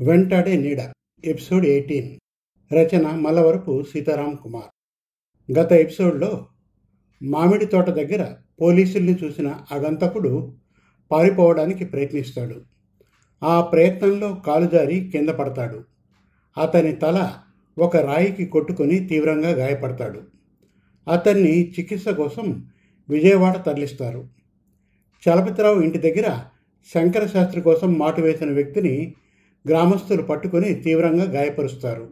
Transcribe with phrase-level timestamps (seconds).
[0.00, 0.80] వెంటాడే నీడ.
[1.24, 2.18] Episode eighteen.
[2.74, 4.92] రచన మల్లవరపు సీతారాం కుమార్.
[5.58, 6.46] గత ఎపిసోడ్లో
[7.22, 8.26] మామిడి తోట దగ్గర
[8.60, 10.54] పోలీసుల్ని చూసిన అగంతకుడు
[11.10, 12.60] పారిపోవడానికి ప్రయత్నిస్తాడు.
[13.42, 15.84] ఆ ప్రయత్నంలో కాలు జారి కింద పడతాడు.
[16.60, 17.32] అతని తల
[17.78, 20.22] ఒక రాయికి కొట్టుకొని తీవ్రంగా గాయపడతాడు.
[21.12, 22.70] అతన్ని చికిత్స కోసం
[23.10, 24.28] విజయవాడ తరలిస్తారు.
[25.28, 26.40] చలపతిరావు ఇంటి దగ్గర
[26.94, 29.14] శంకర శాస్త్రి కోసం మాటు వేసిన వ్యక్తిని
[29.68, 32.08] గ్రామస్తులు పట్టుకొని తీవ్రంగా గాయపరుస్తారు.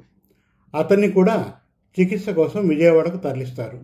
[0.75, 1.55] అతన్ని కూడా
[2.01, 3.81] చికిత్స కోసం విజయవాడకు తరలిస్తారు.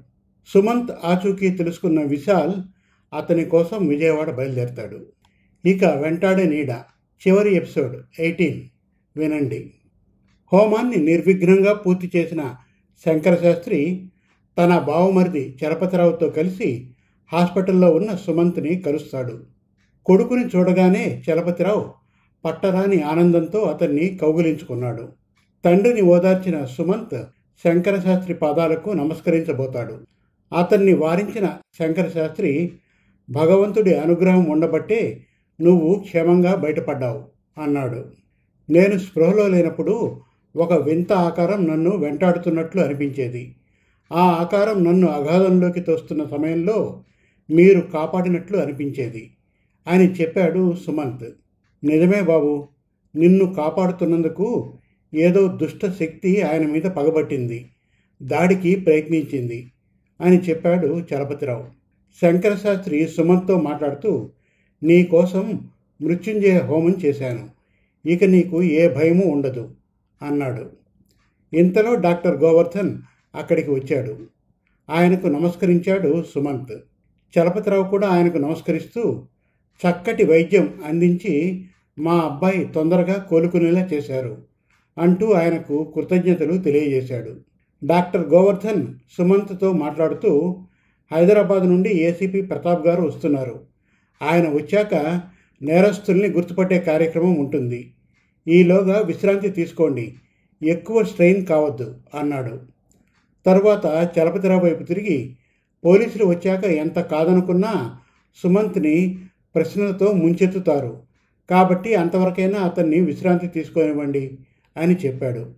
[0.47, 2.53] సుమంత్ ఆచూకీ తెలుసుకున్న విశాల్
[3.17, 5.07] అతని కోసం విజయవాడ బయలుదేరతాడు.
[5.67, 6.71] ఇక వెంటాడే నీడ
[7.27, 8.61] చివరి ఎపిసోడ్ ఎయిటీన్.
[9.17, 9.75] వినండి.
[10.53, 12.55] హోమాన్ని నిర్విఘ్నంగా పూర్తి చేసిన
[13.07, 14.11] శంకరశాస్త్రి
[14.59, 16.91] తన బావమరిది చలపతిరావుతో కలిసి
[17.33, 19.45] హాస్పిటల్లో ఉన్న సుమంత్ని కలుస్తాడు.
[20.07, 22.08] కొడుకుని చూడగానే చలపతిరావు
[22.45, 25.09] పట్టరాని ఆనందంతో అతన్ని కౌగిలించుకున్నాడు.
[25.65, 27.25] తండ్రిని ఓదార్చిన సుమంత్
[27.65, 29.99] శంకరశాస్త్రి పాదాలకు నమస్కరించబోతాడు.
[30.59, 32.73] అతన్ని వారించిన శంకరశాస్త్రి
[33.31, 35.27] భగవంతుడి అనుగ్రహం ఉండబట్టే
[35.61, 37.25] నువ్వు క్షేమంగా బయటపడ్డావు
[37.63, 38.05] అన్నాడు.
[38.71, 40.21] నేను స్పృహలో లేనప్పుడు
[40.57, 43.57] ఒక వింత ఆకారం నన్ను వెంటాడుతున్నట్లు అనిపించేది.
[44.13, 47.05] ఆ ఆకారం నన్ను అగాధంలోకి తోస్తున్న సమయంలో
[47.51, 49.31] మీరు కాపాడినట్లు అనిపించేది
[49.87, 51.29] అని చెప్పాడు సుమంత్.
[51.85, 52.69] నిజమే బాబు.
[53.17, 54.79] నిన్ను కాపాడుతున్నందుకు
[55.15, 57.71] ఏదో దుష్ట శక్తి ఆయన మీద పగబట్టింది.
[58.23, 59.73] దాడికి ప్రయత్నించింది
[60.21, 61.65] అని చెప్పాడు చలపతిరావు.
[62.23, 64.31] శంకరశాస్త్రి సుమంత్తో మాట్లాడుతూ
[64.83, 65.71] నీ కోసం
[66.03, 67.49] మృత్యుంజయ హోమం చేశాను.
[68.09, 69.71] ఇక నీకు ఏ భయము ఉండదు
[70.23, 70.71] అన్నాడు.
[71.57, 72.99] ఇంతలో డాక్టర్ గోవర్ధన్
[73.35, 74.19] అక్కడికి వచ్చాడు.
[74.91, 76.79] ఆయనకు నమస్కరించాడు సుమంత్.
[77.39, 79.27] చలపతిరావు కూడా ఆయనకు నమస్కరిస్తూ
[79.89, 81.65] చక్కటి వైద్యం అందించి
[81.99, 84.39] మా అబ్బాయి తొందరగా కోలుకునేలా చేశారు
[84.99, 87.37] అంటూ ఆయనకు కృతజ్ఞతలు తెలియజేశాడు.
[87.85, 88.87] డాక్టర్ గోవర్ధన్
[89.19, 90.63] సుమంత్తో మాట్లాడుతూ
[91.13, 93.61] హైదరాబాద్ నుండి ఏసీపీ ప్రతాప్ గారు వస్తున్నారు.
[94.23, 95.21] ఆయన వచ్చాక
[95.63, 97.95] నేరస్తుల్ని గుర్తుపట్టే కార్యక్రమం ఉంటుంది.
[98.49, 100.15] ఈలోగా విశ్రాంతి తీసుకోండి.
[100.63, 102.61] ఎక్కువ స్ట్రెయిన్ కావద్దు అన్నాడు.
[103.47, 105.37] తరువాత చలపతిరావు వైపు తిరిగి
[105.85, 107.97] పోలీసులు వచ్చాక ఎంత కాదనుకున్నా
[108.43, 109.19] సుమంత్ని
[109.55, 111.08] ప్రశ్నలతో ముంచెత్తుతారు.
[111.51, 114.39] కాబట్టి అంతవరకైనా అతన్ని విశ్రాంతి తీసుకొనివ్వండి
[114.77, 115.51] అని చెప్పాడు.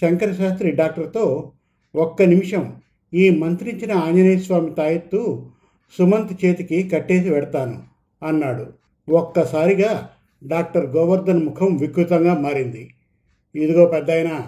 [0.00, 1.52] శంకర శాస్త్రి డాక్టర్తో
[1.96, 2.76] ఒక్క నిమిషం
[3.14, 5.50] ఈ మంత్రించిన ఆంజనేయ స్వామి తాయెత్తు
[5.98, 7.82] సుమంత్ చేతికి కట్టేసి పెడతాను
[8.22, 8.66] అన్నాడు.
[9.10, 10.10] ఒక్కసారిగా
[10.46, 12.90] డాక్టర్ గోవర్ధన్ ముఖం వికృతంగా మారింది.
[13.54, 14.42] ఇదిగో పెద్దాయన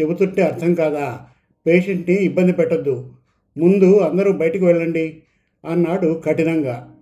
[0.00, 1.20] చెబుతుంటే అర్థం కాదా?
[1.66, 3.12] పేషెంట్ని ఇబ్బంది పెట్టద్దు.
[3.58, 5.22] ముందు అందరూ బయటికి వెళ్ళండి
[5.70, 6.94] అన్నాడు కఠినంగా.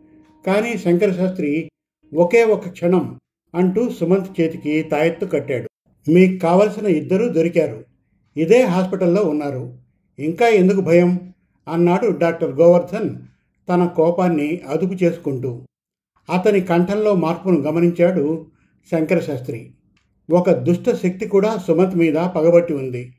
[0.47, 1.71] కానీ శంకర శాస్త్రి
[2.15, 3.21] ఒకే ఒక క్షణం
[3.55, 5.69] అంటూ సుమంత్ చేతికి తాయెత్తు కట్టాడు.
[6.11, 7.85] మీకు కావలసిన ఇద్దరూ దొరికారు.
[8.37, 9.79] ఇదే హాస్పిటల్లో ఉన్నారు.
[10.19, 11.35] ఇంకా ఎందుకు భయం?
[11.69, 13.17] అన్నాడు డాక్టర్ గోవర్ధన్
[13.69, 15.63] తన కోపాన్ని అదుపు చేసుకుంటూ.
[16.31, 18.47] అతని కంఠంలో మార్పును గమనించాడు
[18.91, 19.71] శంకరశాస్త్రి.
[20.31, 23.13] ఒక దుష్ట శక్తి కూడా సుమంత్ మీద పగబట్టి ఉంది.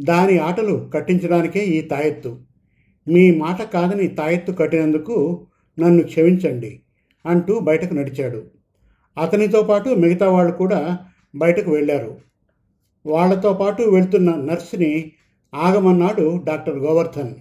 [0.00, 2.38] దాని ఆటలు కట్టించడానికే ఈ తాయెత్తు.
[3.08, 5.46] మీ మాట కాదని తాయెత్తు కట్టినందుకు
[5.78, 6.80] నన్ను క్షమించండి.
[7.26, 8.44] అంటూ బయటకు నడిచాడు.
[9.18, 10.98] అతనితో పాటు మిగతా వాళ్ళు కూడా
[11.34, 12.16] బయటకు వెళ్ళారు.
[13.06, 15.12] వాళ్ళతో పాటు వెళ్తున్న నర్సుని
[15.54, 17.34] ఆగమన్నాడు డాక్టర్ గోవర్ధన్.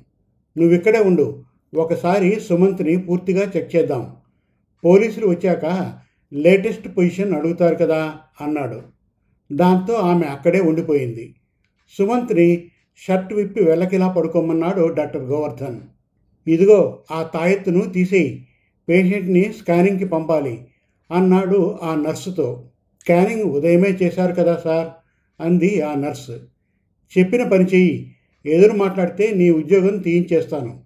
[0.59, 1.43] నువ్విక్కడే ఉండు.
[1.75, 4.15] ఒకసారి సుమంత్ని పూర్తిగా చెక్ చేద్దాం.
[4.85, 5.93] పోలీసులు వచ్చాక
[6.33, 8.81] లేటెస్ట్ పొజిషన్ అడుగుతారు కదా అన్నాడు.
[9.51, 11.35] దాంతో ఆమె అక్కడే ఉండిపోయింది.
[11.97, 15.79] సుమంత్ని షర్ట్ విప్పి వెళ్ళకిలా పడుకోమన్నాడు డాక్టర్ గోవర్ధన్.
[16.47, 18.47] ఇదిగో ఆ తాయెత్తును తీసేయి.
[18.89, 20.67] పేషెంట్ని స్కానింగ్కి పంపాలి
[21.11, 22.69] అన్నాడు ఆ నర్సుతో.
[23.01, 24.87] స్కానింగ్ ఉదయమే చేశారు కదా సార్?
[25.41, 26.39] అంది ఆ నర్సు.
[27.17, 30.83] చెప్పిన పని చెయ్యి ఎదురు మాట్లాడితే నీ ఉద్యోగం తీయించేస్తాను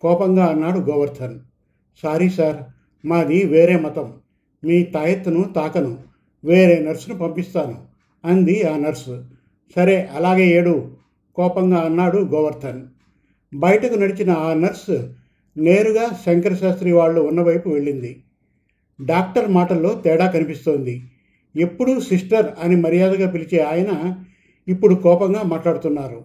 [0.00, 1.40] కోపంగా అన్నాడు గోవర్ధన్.
[2.02, 2.56] సారీ సార్
[3.06, 4.14] మాది వేరే మతం.
[4.64, 5.98] మీ తాయెత్తును తాకను
[6.44, 7.84] వేరే నర్సును పంపిస్తాను
[8.24, 9.24] అంది ఆ నర్సు.
[9.76, 10.96] సరే అలాగే ఏడు
[11.34, 12.82] కోపంగా అన్నాడు గోవర్ధన్.
[13.54, 15.14] బయటకు నడిచిన ఆ నర్సు
[15.56, 18.24] నేరుగా శంకరశాస్త్రి వాళ్ళు ఉన్నవైపు వెళ్ళింది.
[19.04, 21.02] డాక్టర్ మాటల్లో తేడా కనిపిస్తోంది.
[21.56, 24.14] ఎప్పుడూ సిస్టర్ అని మర్యాదగా పిలిచే ఆయన
[24.68, 26.24] ఇప్పుడు కోపంగా మాట్లాడుతున్నారు.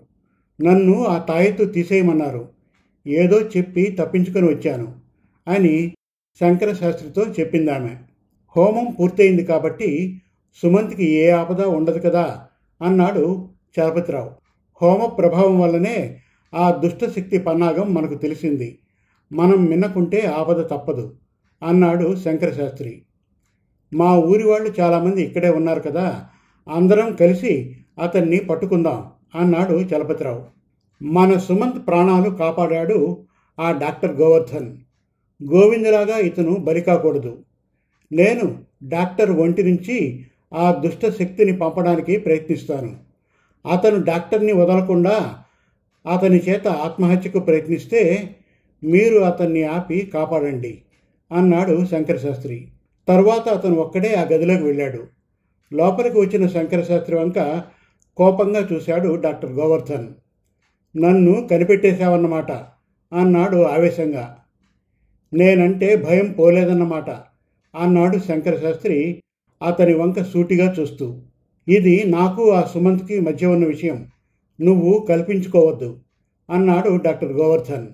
[0.64, 2.50] నన్ను ఆ తాయెత్తు తీసేయమన్నారు.
[3.08, 4.96] ఏదో చెప్పి తప్పించుకొని వచ్చాను
[5.48, 5.94] అని
[6.40, 7.90] శంకరశాస్త్రితో చెప్పిందామె.
[8.58, 10.22] హోమం పూర్తయింది కాబట్టి
[10.62, 12.46] సుమంత్కి ఏ ఆపద ఉండదు కదా
[12.82, 14.32] అన్నాడు చలపతిరావు.
[14.82, 16.20] హోమ ప్రభావం వల్లనే
[16.56, 18.80] ఆ దుష్టశక్తి పన్నాగం మనకు తెలిసింది.
[19.34, 21.16] మనం మిన్నకుంటే ఆపద తప్పదు
[21.64, 23.02] అన్నాడు శంకరశాస్త్రి.
[23.94, 26.26] మా ఊరి వాళ్ళు చాలామంది ఇక్కడే ఉన్నారు కదా
[26.70, 30.46] అందరం కలిసి అతన్ని పట్టుకుందాం అన్నాడు చలపతిరావు.
[31.04, 33.26] మన సుమంత్ ప్రాణాలు కాపాడాడు
[33.60, 34.78] ఆ డాక్టర్ గోవర్ధన్.
[35.44, 37.38] గోవిందులాగా ఇతను బలి కాకూడదు
[38.12, 42.96] నేను డాక్టర్ ఒంటి నుంచి ఆ దుష్ట శక్తిని పంపడానికి ప్రయత్నిస్తాను.
[43.72, 45.40] అతను డాక్టర్ని వదలకుండా
[46.14, 48.30] అతని చేత ఆత్మహత్యకు ప్రయత్నిస్తే
[48.84, 50.82] మీరు అతన్ని ఆపి కాపాడండి
[51.32, 52.68] అన్నాడు శంకరశాస్త్రి.
[53.08, 55.04] తర్వాత అతను ఒక్కడే ఆ గదిలోకి వెళ్ళాడు.
[55.74, 57.64] లోపలికి వచ్చిన శంకరశాస్త్రి వంక
[58.18, 60.08] కోపంగా చూశాడు డాక్టర్ గోవర్ధన్.
[60.98, 62.52] నన్ను కనిపెట్టేశావన్నమాట
[63.14, 64.38] అన్నాడు ఆవేశంగా.
[65.34, 67.10] నేనంటే భయం పోలేదన్నమాట
[67.76, 69.24] అన్నాడు శంకరశాస్త్రి
[69.68, 71.22] అతని వంక సూటిగా చూస్తూ.
[71.68, 74.08] ఇది నాకు ఆ సుమంత్కి మధ్య ఉన్న విషయం.
[74.62, 76.00] నువ్వు కల్పించుకోవద్దు
[76.50, 77.88] అన్నాడు డాక్టర్ గోవర్ధన్.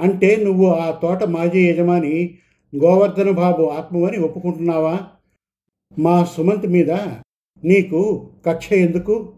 [0.00, 2.38] అంటే నువ్వు ఆ తోట మాజీ యజమాని
[2.76, 5.00] గోవర్ధన బాబు ఆత్మవని ఒప్పుకుంటున్నావా?
[5.98, 6.90] మా సుమంత్ మీద
[7.64, 9.32] నీకు కక్ష ఎందుకు?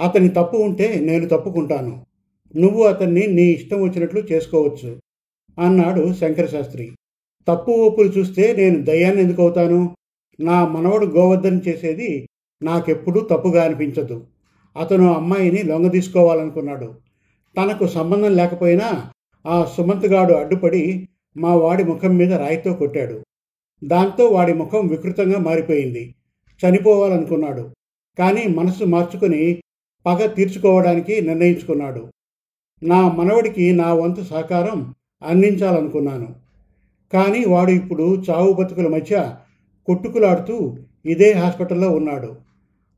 [0.00, 2.06] అతని తప్పు ఉంటే నేను తప్పుకుంటాను.
[2.56, 4.96] నువ్వు అతన్ని నీ ఇష్టం వచ్చినట్లు చేసుకోవచ్చు
[5.58, 6.90] అన్నాడు శంకరశాస్త్రి.
[7.48, 9.96] తప్పు ఒప్పులు చూస్తే నేను దయ్యాన్ని ఎందుకు అవుతాను?
[10.40, 12.28] నా మనవడు గోవర్ధన్ చేసేది
[12.62, 14.26] నాకెప్పుడూ తప్పుగా అనిపించదు.
[14.76, 16.94] అతను అమ్మాయిని లొంగ తీసుకోవాలనుకున్నాడు
[17.56, 19.10] తనకు సంబంధం లేకపోయినా
[19.46, 23.24] ఆ సుమంత్గాడు అడ్డుపడి మా వాడి ముఖం మీద రాయితో కొట్టాడు.
[23.84, 26.14] దాంతో వాడి ముఖం వికృతంగా మారిపోయింది.
[26.66, 27.70] చనిపోవాలనుకున్నాడు.
[28.18, 29.62] కానీ మనసు మార్చుకుని
[30.06, 32.12] పగ తీర్చుకోవడానికి నిర్ణయించుకున్నాడు.
[32.82, 36.34] నా మనవడికి నా వంతు సహకారం అందించాలనుకున్నాను.
[37.12, 39.36] కానీ వాడు ఇప్పుడు చావు బతుకుల మధ్య
[39.86, 40.76] కొట్టుకులాడుతూ
[41.06, 42.36] ఇదే హాస్పిటల్లో ఉన్నాడు.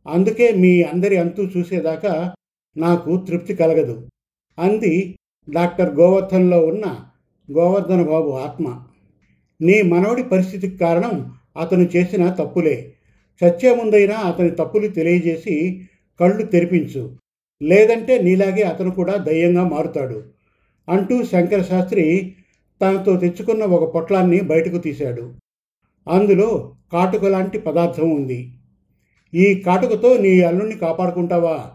[0.07, 2.35] అందుకే మీ అందరి అంతు చూసేదాకా
[2.77, 4.09] నాకు తృప్తి కలగదు.
[4.59, 5.19] అంది
[5.51, 7.07] డాక్టర్ గోవర్ధన్లో ఉన్న
[7.53, 8.83] గోవర్ధన బాబు ఆత్మ.
[9.61, 12.93] నీ మనవడి పరిస్థితికి కారణం అతను చేసిన తప్పులే.
[13.45, 15.89] చచ్చే ముందైనా అతని తప్పులు తెలియజేసి
[16.21, 17.17] కళ్ళు తెరిపించు.
[17.63, 20.23] లేదంటే నీలాగే అతను కూడా దయ్యంగా మారుతాడు
[20.89, 22.35] అంటూ శంకర శాస్త్రి
[22.83, 25.35] తనతో తెచ్చుకున్న ఒక పొట్లాన్ని బయటకు తీశాడు.
[26.09, 28.53] అందులో కాటుక లాంటి పదార్థం ఉంది.
[29.35, 31.71] ఈ కాటుకతో నీ అల్లుణ్ణి కాపాడుకుంటావా?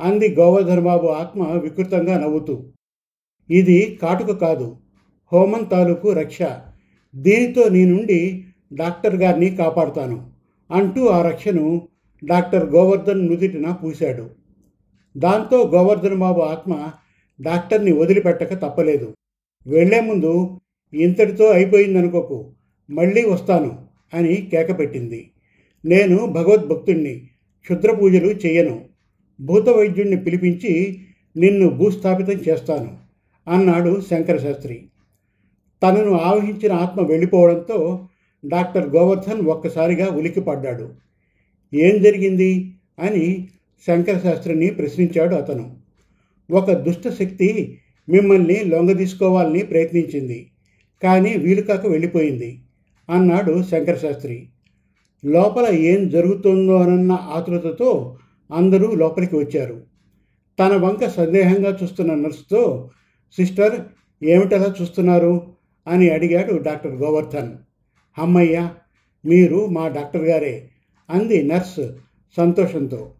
[0.00, 2.72] అంది గోవర్ధనబాబు ఆత్మ వికృతంగా నవ్వుతూ.
[3.50, 4.76] ఇది కాటుక కాదు
[5.32, 6.38] హోమం తాలూకు రక్ష.
[7.14, 10.30] దీనితో నీ నుండి డాక్టర్ గారిని కాపాడుతాను.
[10.70, 11.88] అంటూ ఆ రక్షను
[12.24, 14.30] డాక్టర్ గోవర్ధన్ నుదిటిన పూశాడు.
[15.16, 16.90] దాంతో గోవర్ధన్ బాబు ఆత్మ
[17.40, 19.14] డాక్టర్ని వదిలిపెట్టక తప్పలేదు.
[19.66, 20.60] వెళ్ళే ముందు
[20.92, 22.54] ఇంతటితో అయిపోయిందనుకోకు
[22.90, 25.30] మళ్ళీ వస్తాను అని కేకపెట్టింది.
[25.84, 27.28] నేను భగవద్భక్తుణ్ణి
[27.60, 28.84] క్షుద్ర పూజలు చేయను
[29.40, 30.98] భూత వైద్యుణ్ణి పిలిపించి
[31.36, 33.05] నిన్ను భూస్థాపితం చేస్తాను.
[33.48, 34.86] అన్నాడు శంకరశాస్త్రి
[35.82, 38.08] తనను ఆవహించిన ఆత్మ వెళ్ళిపోవడంతో
[38.48, 40.94] డాక్టర్ గోవర్ధన్ ఒక్కసారిగా ఉలిక్కిపడ్డాడు.
[41.74, 42.74] ఏం జరిగింది?
[42.98, 43.48] అని
[43.86, 45.76] శంకరశాస్త్రిని ప్రశ్నించాడు అతను.
[46.50, 47.78] ఒక దుష్టశక్తి
[48.08, 50.50] మిమ్మల్ని లొంగదీసుకోవాలని ప్రయత్నించింది
[51.02, 52.62] కానీ వీలుకాక వెళ్ళిపోయింది
[53.10, 54.48] అన్నాడు శంకరశాస్త్రి
[55.24, 58.16] లోపల ఏం జరుగుతుందోనన్న ఆతృతతో
[58.54, 59.82] అందరూ లోపలికి వచ్చారు.
[60.60, 62.90] తన వంక సందేహంగా చూస్తున్న నర్సుతో
[63.32, 63.80] సిస్టర్
[64.24, 65.52] ఏమిటలా చూస్తున్నారు?
[65.86, 67.52] అని అడిగాడు డాక్టర్ గోవర్ధన్.
[68.18, 68.70] అమ్మయ్య
[69.26, 70.70] మీరు మా డాక్టర్ గారే
[71.10, 71.80] అంది నర్స్
[72.36, 73.14] సంతోషంతో.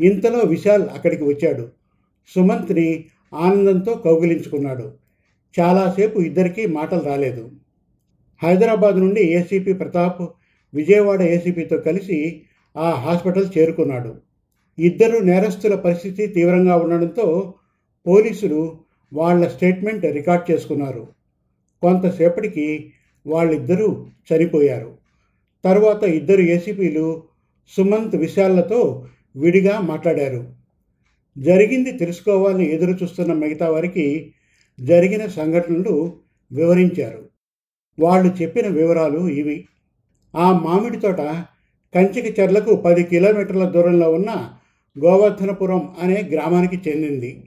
[0.00, 1.68] ఇంతలో విశాల్ అక్కడికి వచ్చాడు.
[2.34, 4.92] సుమంత్ని ఆనందంతో కౌగిలించుకున్నాడు.
[5.60, 7.50] చాలాసేపు ఇద్దరికీ మాటలు రాలేదు.
[8.42, 10.22] హైదరాబాద్ నుండి ఏసీపీ ప్రతాప్
[10.74, 12.42] విజయవాడ ఏసీపీతో కలిసి
[12.76, 14.14] ఆ హాస్పిటల్ చేరుకున్నాడు.
[14.78, 17.54] ఇద్దరు నేరస్తుల పరిస్థితి తీవ్రంగా ఉండడంతో
[18.06, 18.83] పోలీసులు
[19.14, 21.08] వాళ్ళ స్టేట్మెంట్ రికార్డ్ చేసుకున్నారు.
[21.82, 22.92] కొంతసేపటికి
[23.26, 24.98] వాళ్ళిద్దరూ చనిపోయారు.
[25.64, 27.22] తర్వాత ఇద్దరు ఏసీపీలు
[27.76, 29.06] సుమంత్ విశాల్లతో
[29.36, 30.54] విడిగా మాట్లాడారు.
[31.38, 34.34] జరిగింది తెలుసుకోవాలని ఎదురు చూస్తున్న మిగతా వారికి
[34.80, 36.16] జరిగిన సంఘటనలు
[36.52, 37.28] వివరించారు.
[37.98, 39.68] వాళ్ళు చెప్పిన వివరాలు ఇవి.
[40.36, 41.20] ఆ మామిడి తోట
[41.94, 44.54] కంచికి చెర్లకు పది కిలోమీటర్ల దూరంలో ఉన్న
[45.04, 47.44] గోవర్ధనపురం అనే గ్రామానికి చెందింది.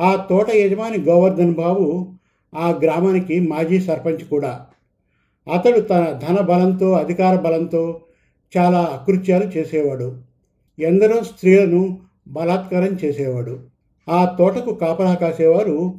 [0.00, 2.12] ఆ తోట యజమాని గోవర్ధన్ బాబు
[2.54, 4.66] ఆ గ్రామానికి మాజీ సర్పంచ్ కూడా.
[5.54, 8.00] అతడు తన ధన బలంతో అధికార బలంతో
[8.56, 10.16] చాలా అకృత్యాలు చేసేవాడు.
[10.78, 13.58] ఎందరో స్త్రీలను బలాత్కారం చేసేవాడు.
[14.08, 15.94] ఆ తోటకు కాపలా కాసేవారు.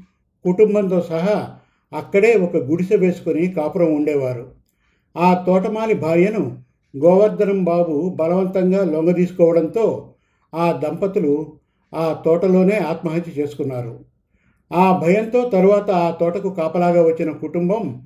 [0.45, 1.49] కుటుంబంతో సహా
[1.93, 4.51] అక్కడే ఒక గుడిసె వేసుకుని కాపురం ఉండేవారు.
[5.17, 6.57] ఆ తోటమాలి భార్యను
[6.97, 10.13] గోవర్ధనం బాబు బలవంతంగా లొంగదీసుకోవడంతో
[10.55, 11.53] ఆ దంపతులు
[11.93, 13.99] ఆ తోటలోనే ఆత్మహత్య చేసుకున్నారు.
[14.73, 18.01] ఆ భయంతో తరువాత ఆ తోటకు కాపలాగా వచ్చిన కుటుంబం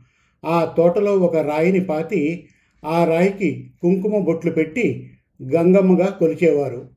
[0.46, 2.48] ఆ తోటలో ఒక రాయిని పాతి
[2.86, 5.12] ఆ రాయికి కుంకుమ బొట్లు పెట్టి
[5.44, 6.89] గంగమ్మగా కొలిచేవారు.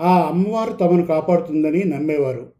[0.00, 2.52] ఆ అమ్మవారు తమను కాపాడుతుందని నమ్మేవారు.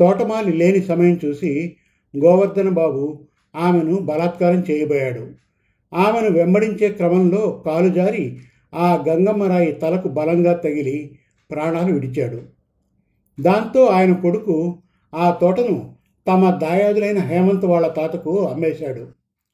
[0.00, 1.76] తోటమాలి లేని సమయం చూసి
[2.24, 5.28] గోవర్ధన బాబు ఆమెను బలాత్కారం చేయబోయాడు.
[5.94, 8.38] ఆమెను వెంబడించే క్రమంలో కాలు జారి
[8.74, 11.18] ఆ గంగమ్మరాయి తలకు బలంగా తగిలి
[11.50, 12.61] ప్రాణాలు విడిచాడు.
[13.40, 14.78] దాంతో ఆయన కొడుకు
[15.14, 15.94] ఆ తోటను
[16.28, 19.08] తమ దాయాదులైన హేమంత్ వాళ్ళ తాతకు అమ్మేశాడు.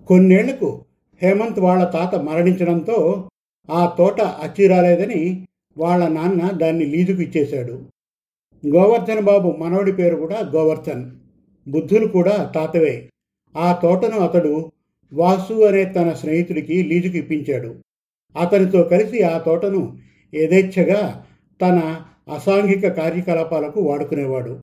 [0.07, 0.85] కొన్నేళ్ళకు
[1.23, 3.29] హేమంత్ వాళ్ళ తాత మరణించడంతో
[3.71, 5.47] ఆ తోట అచ్చిరాలేదని
[5.79, 7.73] వాళ్ళ నాన్న దాన్ని లీజుకు ఇచ్చేశాడు.
[8.67, 11.11] గోవర్ధన్ బాబు మనవడి పేరు కూడా గోవర్ధన్.
[11.69, 13.09] బుద్ధులు కూడా తాతవే.
[13.57, 14.71] ఆ తోటను అతడు
[15.15, 17.75] వాసు అనే తన స్నేహితుడికి లీజుకు ఇప్పించాడు.
[18.39, 19.97] అతనితో కలిసి ఆ తోటను
[20.35, 21.25] యథేచ్ఛగా
[21.63, 24.61] తన అసాంఘిక కార్యకలాపాలకు వాడుకునేవాడు.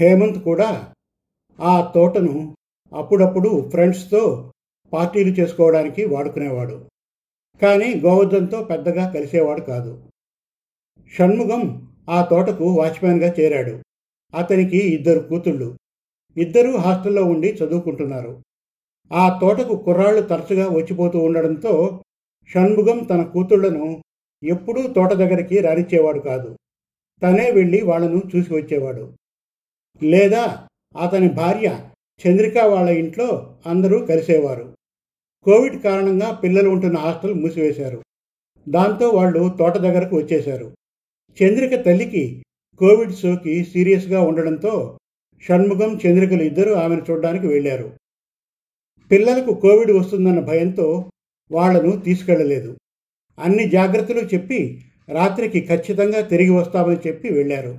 [0.00, 0.94] హేమంత్ కూడా
[1.60, 2.56] ఆ తోటను
[2.92, 4.52] అప్పుడప్పుడు ఫ్రెండ్స్తో
[4.92, 6.88] పార్టీలు చేసుకోవడానికి వాడుకునేవాడు.
[7.62, 10.08] కానీ గోవర్ధన్తో పెద్దగా కలిసేవాడు కాదు.
[11.12, 13.82] షణ్ముగం ఆ తోటకు వాచ్మ్యాన్గా చేరాడు.
[14.34, 15.76] అతనికి ఇద్దరు కూతుళ్ళు.
[16.36, 18.42] ఇద్దరూ హాస్టల్లో ఉండి చదువుకుంటున్నారు.
[19.12, 22.02] ఆ తోటకు కుర్రాళ్ళు తరచుగా వచ్చిపోతూ ఉండడంతో
[22.50, 24.02] షణ్ముగం తన కూతుళ్ళను
[24.42, 26.56] ఎప్పుడూ తోట దగ్గరికి రానిచ్చేవాడు కాదు.
[27.24, 29.12] తనే వెళ్ళి వాళ్ళను చూసి వచ్చేవాడు
[30.02, 30.68] లేదా
[31.00, 31.90] అతని భార్య
[32.26, 34.76] చంద్రిక వాళ్ళ ఇంట్లో అందరూ కలిసేవారు.
[35.44, 38.02] కోవిడ్ కారణంగా పిల్లలు ఉంటున్న హాస్టల్ మూసివేశారు.
[38.68, 40.76] దాంతో వాళ్ళు తోట దగ్గరకు వచ్చేశారు.
[41.42, 42.44] చంద్రిక తల్లికి
[42.78, 44.98] కోవిడ్ సోకి సీరియస్గా ఉండడంతో
[45.40, 47.98] షణ్ముఖం చంద్రికలు ఇద్దరూ ఆమెను చూడడానికి వెళ్ళారు.
[49.10, 51.10] పిల్లలకు కోవిడ్ వస్తుందన్న భయంతో
[51.52, 52.76] వాళ్ళను తీసుకెళ్ళలేదు.
[53.38, 57.78] అన్ని జాగ్రత్తలు చెప్పి రాత్రికి ఖచ్చితంగా తిరిగి వస్తామని చెప్పి వెళ్ళారు.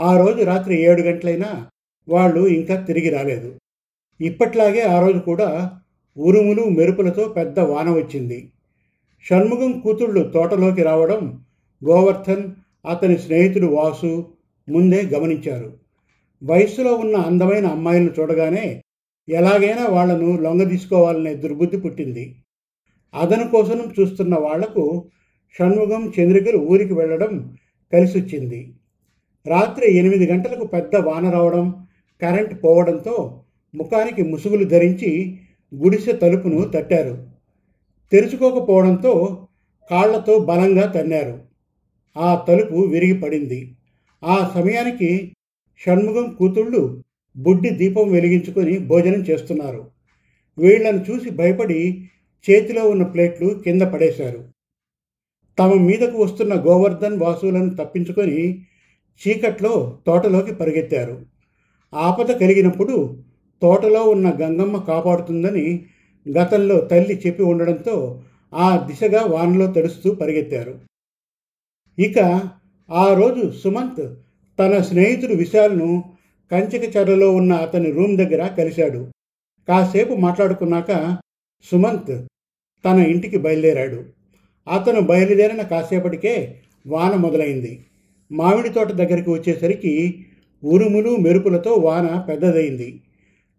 [0.00, 1.66] ఆ రోజు రాత్రి ఏడు గంటలైనా
[2.08, 3.58] వాళ్ళు ఇంకా తిరిగి రాలేదు.
[4.20, 5.70] ఇప్పట్లాగే ఆ రోజు కూడా
[6.16, 8.52] ఉరుములు మెరుపులతో పెద్ద వాన వచ్చింది.
[9.24, 11.44] షణ్ముఖం కూతుళ్ళు తోటలోకి రావడం
[11.84, 12.50] గోవర్ధన్
[12.86, 14.32] అతని స్నేహితుడు వాసు
[14.68, 15.78] ముందే గమనించారు.
[16.44, 18.82] వయస్సులో ఉన్న అందమైన అమ్మాయిలను చూడగానే
[19.28, 22.36] ఎలాగైనా వాళ్ళను లొంగదీసుకోవాలనే దుర్బుద్ధి పుట్టింది.
[23.14, 25.04] అదను కోసం చూస్తున్న వాళ్ళకు
[25.56, 27.56] షణ్ముఖం చంద్రికలు ఊరికి వెళ్ళడం
[27.92, 28.74] కలిసొచ్చింది.
[29.46, 31.86] రాత్రి ఎనిమిది గంటలకు పెద్ద వాన రావడం
[32.22, 35.38] కరెంట్ పోవడంతో ముఖానికి ముసుగులు ధరించి
[35.74, 37.28] గుడిసె తలుపును తట్టారు.
[38.12, 39.46] తెరుచుకోకపోవడంతో
[39.90, 41.40] కాళ్ళతో బలంగా తన్నారు.
[42.16, 43.76] ఆ తలుపు విరిగి పడింది.
[44.24, 45.32] ఆ సమయానికి
[45.86, 47.02] షణ్ముగం కూతుళ్ళు
[47.36, 49.90] బుడ్డి దీపం వెలిగించుకొని భోజనం చేస్తున్నారు.
[50.58, 52.08] వీళ్ళను చూసి భయపడి
[52.50, 54.47] చేతిలో ఉన్న ప్లేట్లు కింద పడేశారు.
[55.58, 58.66] తమ మీదకు వస్తున్న గోవర్ధన్ వాసులను తప్పించుకొని
[59.20, 61.26] చీకట్లో తోటలోకి పరిగెత్తారు.
[61.94, 63.24] ఆపద కలిగినప్పుడు
[63.62, 65.86] తోటలో ఉన్న గంగమ్మ కాపాడుతుందని
[66.26, 68.22] గతంలో తల్లి చెప్పి ఉండడంతో
[68.54, 70.80] ఆ దిశగా వానలో తడుస్తూ పరిగెత్తారు.
[71.98, 72.18] ఇక
[72.90, 74.14] ఆ రోజు సుమంత్
[74.58, 76.04] తన స్నేహితుడు విశాల్ను
[76.52, 79.06] కంచక చెరలో ఉన్న అతని రూమ్ దగ్గర కలిశాడు.
[79.68, 81.18] కాసేపు మాట్లాడుకున్నాక
[81.62, 82.26] సుమంత్
[82.84, 84.17] తన ఇంటికి బయలుదేరాడు.
[84.68, 86.54] అతను బయలుదేరిన కాసేపటికే
[86.86, 87.84] వాన మొదలైంది.
[88.32, 90.24] మామిడి తోట దగ్గరికి వచ్చేసరికి
[90.64, 93.00] ఉరుములు మెరుపులతో వాన పెద్దదైంది.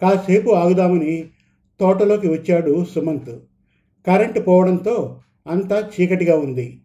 [0.01, 1.25] కాసేపు ఆగుదామని
[1.79, 3.39] తోటలోకి వచ్చాడు సుమంత్.
[4.07, 6.79] కరెంటు పోవడంతో అంతా చీకటిగా ఉంది.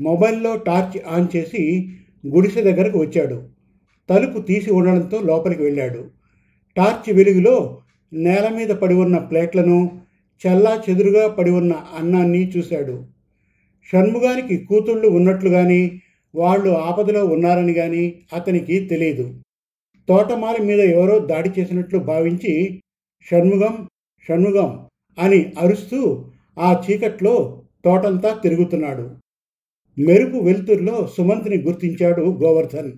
[0.00, 1.88] మొబైల్లో టార్చ్ ఆన్ చేసి
[2.26, 3.48] గుడిసె దగ్గరకు వచ్చాడు.
[4.10, 6.04] తలుపు తీసి ఉండడంతో లోపలికి వెళ్ళాడు.
[6.76, 7.80] టార్చ్ వెలుగులో
[8.12, 10.00] నేల మీద పడి ఉన్న ప్లేట్లను
[10.46, 13.15] చల్లా చెదురుగా పడి ఉన్న అన్నాన్ని చూశాడు.
[13.92, 16.00] షణ్ముగానికి కూతుళ్ళు ఉన్నట్లు కానీ
[16.34, 19.40] వాళ్ళు ఆపదలో ఉన్నారని కానీ అతనికి తెలియదు
[20.08, 22.82] తోటమాలి మీద ఎవరో దాడి చేసినట్లు భావించి
[23.30, 23.88] షణ్ముగం
[24.28, 24.88] షణ్ముగం
[25.18, 26.24] అని అరుస్తూ
[26.58, 29.10] ఆ చీకట్లో తోటంతా తిరుగుతున్నాడు.
[29.98, 32.92] మెరుపు వెలుతురులో సుమంత్ని గుర్తించాడు గోవర్ధన్.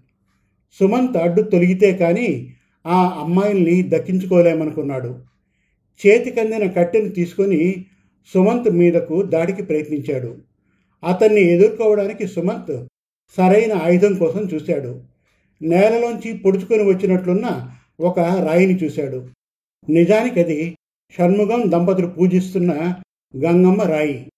[0.80, 2.54] సుమంత్ అడ్డు తొలగితే కానీ
[2.87, 5.18] ఆ అమ్మాయిల్ని దక్కించుకోలేమనుకున్నాడు.
[6.00, 7.87] చేతికందిన కట్టెను తీసుకొని
[8.35, 10.48] సుమంత్ మీదకు దాడికి ప్రయత్నించాడు.
[11.05, 12.87] అతన్ని ఎదుర్కోవడానికి సుమంత్
[13.37, 15.02] సరైన ఆయుధం కోసం చూశాడు.
[15.62, 19.28] నేలలోంచి పొడుచుకొని వచ్చినట్లున్న ఒక రాయిని చూశాడు.
[19.90, 20.76] నిజానికి అది
[21.11, 22.73] షణ్ముగం దంపతులు పూజిస్తున్న
[23.37, 24.31] గంగమ్మ రాయి.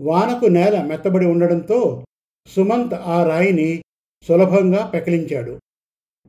[0.00, 2.04] వానకు నేల మెత్తబడి ఉండడంతో
[2.46, 3.82] సుమంత్ ఆ రాయిని
[4.28, 5.58] సులభంగా పెకలించాడు.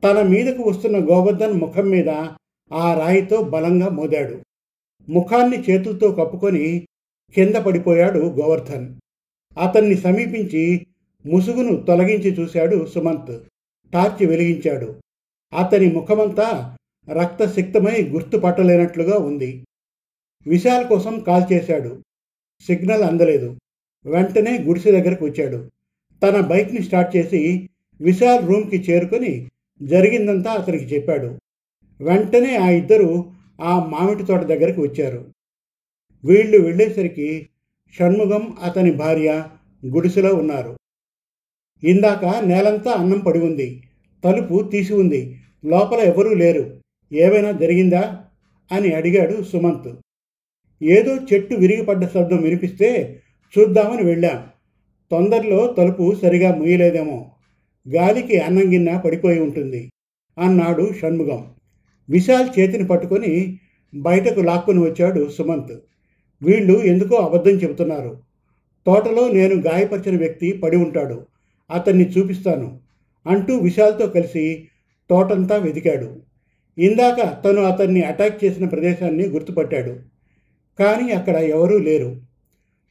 [0.04, 2.08] తన మీదకు వస్తున్న గోవర్ధన్ ముఖం మీద
[2.72, 4.40] ఆ రాయితో బలంగా మోదాడు.
[5.08, 6.86] ముఖాన్ని చేతులతో కప్పుకొని
[7.34, 8.94] కింద పడిపోయాడు గోవర్ధన్.
[9.56, 10.86] అతన్ని సమీపించి
[11.26, 13.42] ముసుగును తొలగించి చూశాడు సుమంత్.
[13.92, 14.94] టార్చ్ వెలిగించాడు.
[15.58, 16.76] అతని ముఖమంతా
[17.12, 19.64] రక్తసిక్తమై గుర్తుపట్టలేనట్లుగా ఉంది.
[20.46, 22.02] విశాల్ కోసం కాల్ చేశాడు.
[22.66, 23.56] సిగ్నల్ అందలేదు.
[24.06, 25.70] వెంటనే గుడిసె దగ్గరకు వచ్చాడు.
[26.22, 29.50] తన బైక్ని స్టార్ట్ చేసి విశాల్ రూమ్కి చేరుకొని
[29.82, 31.38] జరిగిందంతా అతనికి చెప్పాడు.
[32.00, 35.34] వెంటనే ఆ ఇద్దరు ఆ మామిడి తోట దగ్గరికి వచ్చారు.
[36.24, 37.48] వీళ్ళు వెళ్ళేసరికి
[37.94, 39.44] షణ్ముగం అతని భార్య
[39.86, 40.76] గుడిసెలో ఉన్నారు.
[41.84, 43.82] ఇందాక నేలంతా అన్నం పడి ఉంది.
[44.24, 45.40] తలుపు తీసి ఉంది.
[45.64, 46.80] లోపల ఎవరూ లేరు.
[47.12, 48.24] ఏమైనా జరిగిందా?
[48.72, 49.96] అని అడిగాడు సుమంత్.
[50.82, 53.20] ఏదో చెట్టు విరిగిపడ్డ శబ్దం వినిపిస్తే
[53.58, 54.46] చూద్దామని వెళ్ళాం.
[55.10, 57.30] తొందరలో తలుపు సరిగా ముయ్యలేదేమో
[57.88, 59.90] గాలికి అన్నం గిన్నె పడిపోయి ఉంటుంది
[60.38, 61.54] అన్నాడు షణ్ముగం
[62.10, 63.58] విశాల్ చేతిని పట్టుకొని
[63.94, 65.82] బయటకు లాక్కుని వచ్చాడు సుమంత్.
[66.42, 68.20] వీళ్ళు ఎందుకో అబద్ధం చెబుతున్నారు.
[68.86, 71.26] తోటలో నేను గాయపరిచిన వ్యక్తి పడి ఉంటాడు.
[71.70, 72.80] అతన్ని చూపిస్తాను
[73.26, 74.68] అంటూ విశాల్తో కలిసి
[75.10, 76.16] తోటంతా వెతికాడు.
[76.78, 79.96] ఇందాక తను అతన్ని అటాక్ చేసిన ప్రదేశాన్ని గుర్తుపట్టాడు.
[80.78, 82.16] కానీ అక్కడ ఎవరూ లేరు.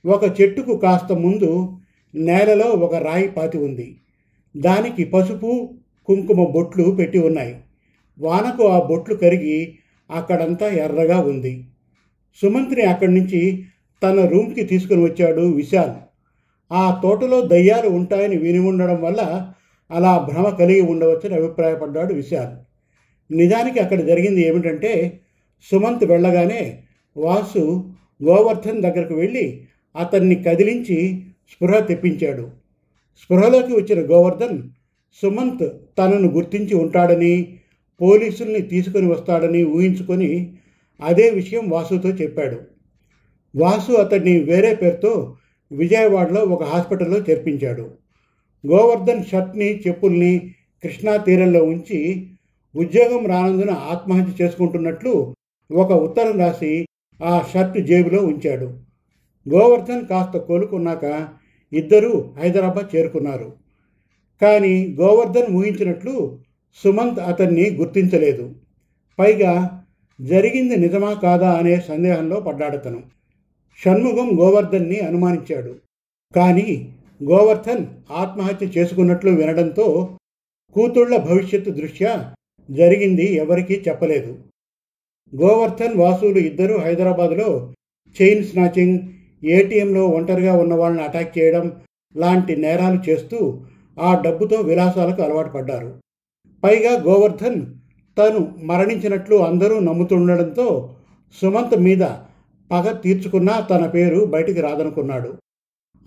[0.06, 1.78] ఒక చెట్టుకు కాస్త ముందు
[2.16, 3.98] నేలలో ఒక రాయి పాతి ఉంది.
[4.58, 5.76] దానికి పసుపు
[6.06, 7.56] కుంకుమ బొట్లు పెట్టి ఉన్నాయి.
[8.20, 9.78] వానకు ఆ బొట్లు కరిగి
[10.12, 11.68] అక్కడంతా ఎర్రగా ఉంది.
[12.42, 13.66] సుమంత్ని అక్కడి నుంచి
[14.04, 15.96] తన రూమ్కి తీసుకుని వచ్చాడు విశాల్.
[16.72, 19.22] ఆ తోటలో దయ్యాలు ఉంటాయని విని ఉండడం వల్ల
[19.92, 22.54] అలా భ్రమ కలిగి ఉండవచ్చని అభిప్రాయపడ్డాడు విశాల్.
[23.32, 25.22] నిజానికి అక్కడ జరిగింది ఏమిటంటే
[25.72, 26.84] సుమంత్ వెళ్ళగానే
[27.16, 27.64] వాసు
[28.24, 29.62] గోవర్ధన్ దగ్గరకు వెళ్ళి
[29.96, 32.50] అతన్ని కదిలించి స్పృహ తెప్పించాడు.
[33.22, 34.58] స్పృహలోకి వచ్చిన గోవర్ధన్
[35.22, 35.66] సుమంత్
[35.98, 37.54] తనను గుర్తించి ఉంటాడని
[38.02, 40.54] పోలీసుల్ని తీసుకొని వస్తాడని ఊహించుకొని
[41.02, 42.62] అదే విషయం వాసుతో చెప్పాడు.
[43.56, 45.36] వాసు అతన్ని వేరే పేరుతో
[45.72, 47.92] విజయవాడలో ఒక హాస్పిటల్లో చేర్పించాడు.
[48.68, 52.28] గోవర్ధన్ షర్ట్ని చెప్పుల్ని కృష్ణా తీరంలో ఉంచి
[52.76, 55.36] ఉద్యోగం రానందున ఆత్మహత్య చేసుకుంటున్నట్లు
[55.72, 56.88] ఒక ఉత్తరం రాసి
[57.24, 58.66] ఆ షర్ట్ జేబులో ఉంచాడు.
[59.50, 61.28] గోవర్ధన్ కాస్త కోలుకున్నాక
[61.74, 63.54] ఇద్దరూ హైదరాబాద్ చేరుకున్నారు.
[64.42, 66.40] కానీ గోవర్ధన్ ఊహించినట్లు
[66.84, 68.56] సుమంత్ అతన్ని గుర్తించలేదు.
[69.20, 69.77] పైగా
[70.20, 73.04] జరిగింది నిజమా కాదా అనే సందేహంలో పడ్డాడు తను
[73.82, 75.76] షణ్ముఖం గోవర్ధన్ని అనుమానించాడు.
[76.36, 80.18] కానీ గోవర్ధన్ ఆత్మహత్య చేసుకున్నట్లు వినడంతో
[80.76, 82.34] కూతుళ్ళ భవిష్యత్తు దృష్ట్యా
[82.70, 84.40] జరిగింది ఎవరికీ చెప్పలేదు.
[85.36, 87.74] గోవర్ధన్ వాసులు ఇద్దరూ హైదరాబాద్లో
[88.22, 89.00] చైన్ స్నాచింగ్
[89.46, 91.82] ఏటీఎంలో ఒంటరిగా ఉన్న వాళ్ళని అటాక్ చేయడం
[92.18, 93.62] లాంటి నేరాలు చేస్తూ
[94.00, 96.02] ఆ డబ్బుతో విలాసాలకు అలవాటు పడ్డారు.
[96.64, 97.77] పైగా గోవర్ధన్
[98.18, 100.96] తను మరణించినట్లు అందరూ నమ్ముతుండడంతో
[101.42, 102.02] సుమంత్ మీద
[102.72, 105.34] పగ తీర్చుకున్నా తన పేరు బయటికి రాదనుకున్నాడు.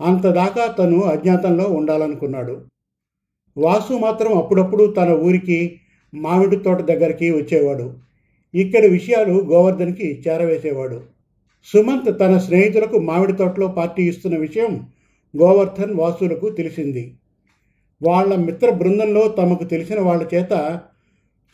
[0.01, 2.61] అంతదాకా తను అజ్ఞాతంలో ఉండాలనుకున్నాడు.
[3.57, 5.79] వాసు మాత్రం అప్పుడప్పుడు తన ఊరికి
[6.13, 7.93] మామిడి తోట దగ్గరికి వచ్చేవాడు.
[8.55, 11.01] ఇక్కడి విషయాలు గోవర్ధన్కి చేరవేసేవాడు.
[11.65, 14.87] సుమంత్ తన స్నేహితులకు మామిడి తోటలో పార్టీ ఇస్తున్న విషయం
[15.37, 17.13] గోవర్ధన్ వాసులకు తెలిసింది.
[18.03, 20.81] వాళ్ళ మిత్ర బృందంలో తమకు తెలిసిన వాళ్ళ చేత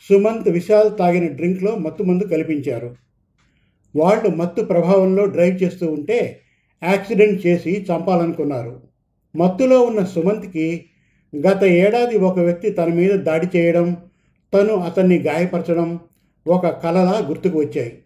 [0.06, 2.96] సుమంత్ విశాల్ తాగిన డ్రింక్లో మత్తు మందు కల్పించారు.
[3.96, 6.40] వాళ్ళు మత్తు ప్రభావంలో డ్రైవ్ చేస్తూ ఉంటే
[6.84, 8.82] యాక్సిడెంట్ చేసి చంపాలనుకున్నారు.
[9.36, 10.86] మత్తులో ఉన్న సుమంత్కి
[11.34, 13.98] గత ఏడాది ఒక వ్యక్తి తన మీద దాడి చేయడం
[14.54, 16.00] తను అతన్ని గాయపరచడం
[16.48, 17.98] ఒక కలలా గుర్తుకు వచ్చాయి.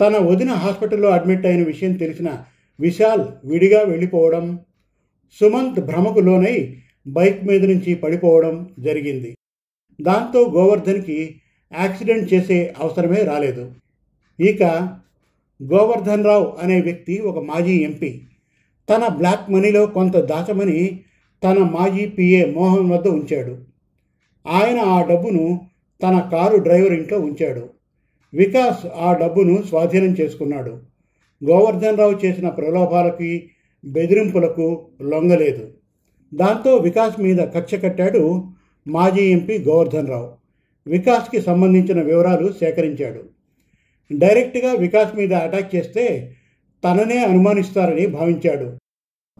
[0.00, 2.44] తన వదిన హాస్పిటల్లో అడ్మిట్ అయిన విషయం తెలిసిన
[2.80, 4.58] విశాల్ విడిగా వెళ్ళిపోవడం
[5.40, 9.36] సుమంత్ భ్రమకు లోనై బైక్ మీద నుంచి పడిపోవడం జరిగింది.
[10.00, 11.40] దాంతో గోవర్ధన్కి
[11.78, 13.72] యాక్సిడెంట్ చేసే అవసరమే రాలేదు.
[14.40, 14.62] ఇక
[15.62, 18.20] గోవర్ధన్ రావు అనే వ్యక్తి ఒక మాజీ ఎంపీ.
[18.90, 21.00] తన బ్లాక్ మనీలో కొంత దాచమని
[21.44, 23.58] తన మాజీ పిఏ మోహన్ వద్ద ఉంచాడు.
[24.46, 25.60] ఆయన ఆ డబ్బును
[26.02, 27.68] తన కారు డ్రైవర్ ఇంట్లో ఉంచాడు.
[28.34, 30.70] వికాస్ ఆ డబ్బును స్వాధీనం చేసుకున్నాడు.
[31.44, 33.50] గోవర్ధన్ రావు చేసిన ప్రలోభాలకి
[33.84, 35.68] బెదిరింపులకు లొంగలేదు.
[36.34, 38.49] దాంతో వికాస్ మీద కక్ష కట్టాడు
[38.88, 40.32] మాజీ ఎంపీ గోవర్ధన్ రావు.
[40.86, 43.24] వికాస్కి సంబంధించిన వివరాలు సేకరించాడు.
[44.18, 46.36] డైరెక్ట్గా వికాస్ మీద అటాక్ చేస్తే
[46.84, 48.78] తననే అనుమానిస్తారని భావించాడు.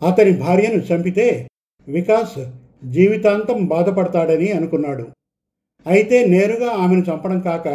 [0.06, 1.48] అతని భార్యను చంపితే
[1.88, 2.46] వికాస్
[2.84, 5.08] జీవితాంతం బాధపడతాడని అనుకున్నాడు.
[5.86, 7.68] అయితే నేరుగా ఆమెను చంపడం కాక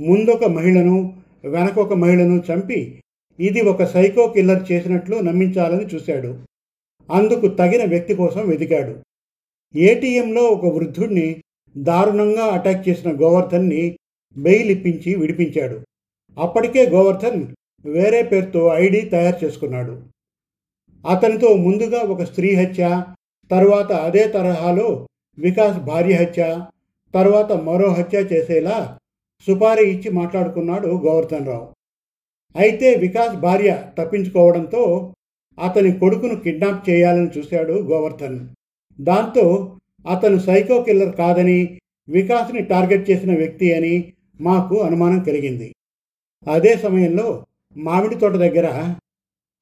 [0.00, 3.02] ముందొక మహిళను వెనకొక మహిళను చంపి
[3.40, 6.38] ఇది ఒక సైకో కిల్లర్ చేసినట్లు నమ్మించాలని చూశాడు.
[7.12, 9.09] అందుకు తగిన వ్యక్తి కోసం వెతికాడు.
[9.74, 11.42] ఏటీఎంలో ఒక వృద్ధుడిని
[11.76, 13.96] దారుణంగా అటాక్ చేసిన గోవర్ధన్ని
[14.36, 15.84] బెయిల్ ఇప్పించి విడిపించాడు.
[16.38, 17.40] అప్పటికే గోవర్ధన్
[17.84, 19.94] వేరే పేరుతో ఐడి తయారు చేసుకున్నాడు.
[21.04, 23.02] అతనితో ముందుగా ఒక స్త్రీ హత్య
[23.50, 25.06] తరువాత అదే తరహాలో
[25.38, 26.42] వికాస్ భార్య హత్య
[27.14, 28.98] తరువాత మరో హత్య చేసేలా
[29.46, 31.66] సుపారీ ఇచ్చి మాట్లాడుకున్నాడు గోవర్ధన్ రావు
[32.56, 35.14] అయితే వికాస్ భార్య తప్పించుకోవడంతో
[35.58, 38.38] అతని కొడుకును కిడ్నాప్ చేయాలని చూశాడు గోవర్ధన్.
[39.00, 39.76] దాంతో
[40.08, 45.74] అతను సైకో కిల్లర్ కాదని వికాస్ని టార్గెట్ చేసిన వ్యక్తి అని మాకు అనుమానం కలిగింది.
[46.48, 47.44] అదే సమయంలో
[47.76, 48.94] మామిడి తోట దగ్గర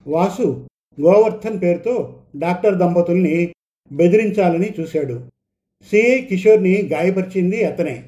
[0.07, 0.67] వాసు
[1.01, 3.55] గోవర్ధన్ పేరుతో డాక్టర్ దంపతుల్ని
[3.93, 5.31] బెదిరించాలని చూశాడు.
[5.91, 8.05] సిఐ కిషోర్ని గాయపరిచింది అతనే.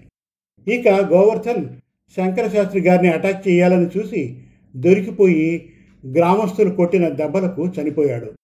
[0.69, 1.69] ఇక గోవర్ధన్
[2.16, 4.43] శంకరశాస్త్రి గారిని అటాక్ చేయాలని చూసి
[4.77, 5.73] దొరికిపోయి
[6.05, 8.39] గ్రామస్తులు కొట్టిన దెబ్బలకు చనిపోయాడు.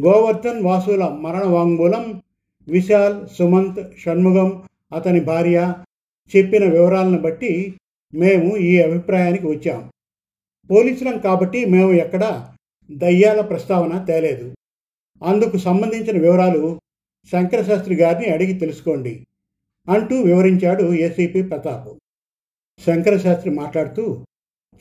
[0.00, 2.22] గోవర్ధన్ వాసుల మరణ వాంగ్మూలం
[2.68, 5.74] విశాల్ సుమంత్ షణ్ముగం అతని భార్య
[6.36, 7.74] చెప్పిన వివరాలను బట్టి
[8.14, 9.90] మేము ఈ అభిప్రాయానికి వచ్చాం.
[10.70, 12.48] పోలీసులం కాబట్టి మేము ఎక్కడ
[12.90, 14.54] దయ్యాల ప్రస్తావన తేలేదు.
[15.24, 16.80] అందుకు సంబంధించిన వివరాలు
[17.32, 19.26] శంకరశాస్త్రి గారిని అడిగి తెలుసుకోండి
[19.88, 21.98] అంటూ వివరించాడు ఏసీపీ ప్రతాప్.
[22.86, 24.24] శంకరశాస్త్రి మాట్లాడుతూ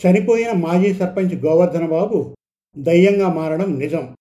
[0.02, 2.36] చనిపోయిన మాజీ సర్పంచ్ గోవర్ధన బాబు
[2.78, 4.18] దయ్యంగా మారడం నిజం.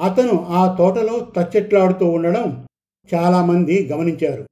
[0.00, 2.66] అతను ఆ తోటలో తచ్చెట్లాడుతూ ఉండడం
[3.14, 4.46] చాలామంది గమనించారు.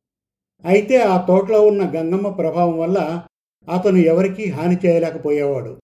[0.65, 3.23] అయితే ఆ తోటలో ఉన్న గంగమ్మ ప్రభావం వల్ల
[3.73, 5.81] అతను ఎవరికీ హాని చేయలేకపోయేవాడు.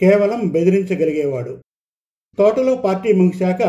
[0.00, 1.62] కేవలం బెదిరించగలిగేవాడు.
[2.38, 3.62] తోటలో పార్టీ ముగిశాక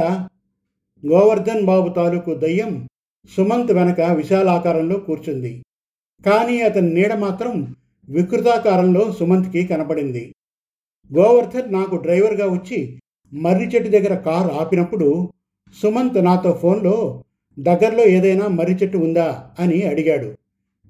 [1.06, 2.88] గోవర్ధన్ బాబు తాలూకు దయ్యం
[3.38, 5.63] సుమంత్ వెనక విశాలాకారంలో కూర్చుంది.
[6.26, 7.76] కానీ అతని నీడ మాత్రం
[8.10, 10.34] వికృతాకారంలో సుమంత్కి కనపడింది.
[11.15, 13.00] గోవర్ధన్ నాకు డ్రైవర్గా వచ్చి
[13.34, 15.30] మర్రి చెట్టు దగ్గర కారు ఆపినప్పుడు
[15.84, 17.24] సుమంత్ నాతో ఫోన్లో
[17.60, 19.52] దగ్గరలో ఏదైనా మర్రి చెట్టు ఉందా?
[19.60, 20.36] అని అడిగాడు.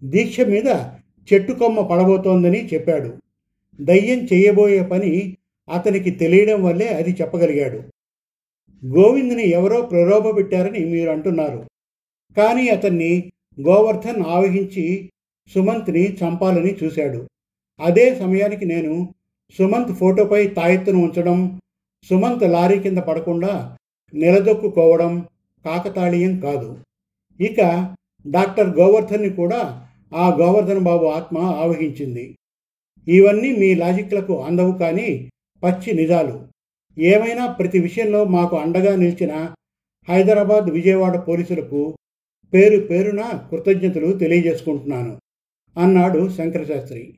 [0.04, 0.68] దీక్ష మీద
[1.34, 3.14] చెట్టు కొమ్మ పడబోతోందని చెప్పాడు.
[3.82, 5.38] దయ్యం చేయబోయే పని
[5.74, 7.78] అతనికి తెలియడం వల్లే అది చెప్పగలిగాడు.
[8.86, 11.66] గోవింద్ని ఎవరో ప్రలోభపెట్టారని మీరు అంటున్నారు.
[12.38, 13.32] కానీ అతన్ని
[13.68, 15.10] గోవర్ధన్ ఆవహించి
[15.54, 17.30] సుమంత్ని చంపాలని చూశాడు.
[17.80, 19.14] అదే సమయానికి నేను
[19.58, 21.62] సుమంత్ ఫోటోపై తాయెత్తును ఉంచడం
[22.04, 23.78] సుమంత్ లారీ కింద పడకుండా
[24.14, 25.28] నిలదొక్కుకోవడం
[25.66, 26.78] కాకతాళీయం కాదు.
[27.40, 27.60] ఇక
[28.28, 32.38] డాక్టర్ గోవర్ధన్ని కూడా ఆ గోవర్ధన్ బాబు ఆత్మ ఆవహించింది.
[33.08, 35.32] ఇవన్నీ మీ లాజిక్లకు అందవు కానీ
[35.64, 36.48] పచ్చి నిజాలు.
[36.98, 39.34] ఏమైనా ప్రతి విషయంలో మాకు అండగా నిలిచిన
[40.10, 41.98] హైదరాబాద్ విజయవాడ పోలీసులకు
[42.54, 45.20] పేరు పేరున కృతజ్ఞతలు తెలియజేసుకుంటున్నాను
[45.78, 47.14] అన్నాడు శంకరశాస్త్రి.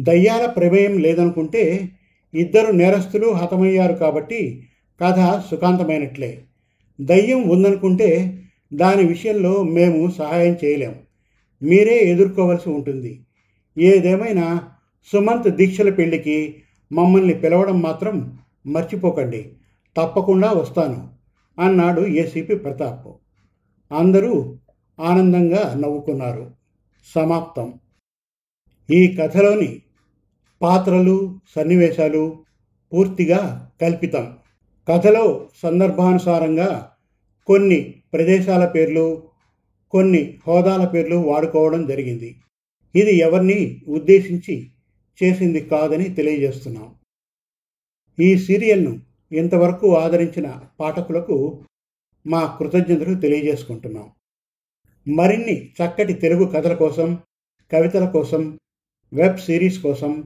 [0.00, 1.88] దయ్యాల ప్రమేయం లేదనుకుంటే
[2.36, 4.68] ఇద్దరు నేరస్తులు హతమయ్యారు కాబట్టి
[5.02, 6.42] కథ సుఖాంతమైనట్లే.
[7.00, 8.42] దయ్యం ఉందనుకుంటే
[8.74, 10.94] దాని విషయంలో మేము సహాయం చేయలేం.
[11.62, 13.20] మీరే ఎదుర్కోవలసి ఉంటుంది.
[13.78, 14.68] ఏదేమైనా
[15.12, 19.52] సుమంత్ దీక్షల పెళ్ళికి మమ్మల్ని పిలవడం మాత్రం మర్చిపోకండి.
[19.96, 21.08] తప్పకుండా వస్తాను
[21.60, 23.08] అన్నాడు ఏసీపీ ప్రతాప్.
[23.94, 24.58] అందరూ
[25.00, 26.50] ఆనందంగా నవ్వుకున్నారు.
[27.14, 27.74] సమాప్తం.
[28.90, 29.78] ఈ కథలోని
[30.62, 32.44] పాత్రలు సన్నివేశాలు
[32.92, 34.36] పూర్తిగా కల్పితం.
[34.88, 36.92] కథలో సందర్భానుసారంగా
[37.46, 39.22] కొన్ని ప్రదేశాల పేర్లు
[39.90, 42.36] కొన్ని హోదాల పేర్లు వాడుకోవడం జరిగింది.
[42.94, 44.70] ఇది ఎవరిని ఉద్దేశించి
[45.22, 46.94] చేసింది కాదని తెలియజేస్తున్నాం.
[48.20, 49.00] ఈ సీరియల్ను
[49.32, 51.64] ఇంతవరకు ఆదరించిన పాఠకులకు
[52.26, 54.10] మా కృతజ్ఞతలు తెలియజేసుకుంటున్నాం.
[55.08, 57.18] మరిన్ని చక్కటి తెలుగు కథల కోసం
[57.72, 58.58] కవితల కోసం
[59.12, 60.25] వెబ్ సిరీస్ కోసం